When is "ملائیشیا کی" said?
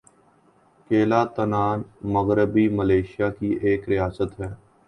2.69-3.49